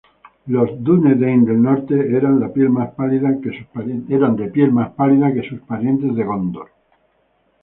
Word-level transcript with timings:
Los 0.47 0.83
dúnedain 0.83 1.45
del 1.45 1.61
Norte 1.61 1.93
eran 2.17 2.39
de 2.39 2.49
piel 2.49 2.71
más 2.71 2.89
pálida 2.95 3.39
que 3.39 3.51
sus 3.53 3.67
parientes 5.59 6.15
de 6.15 6.23
Gondor. 6.23 6.69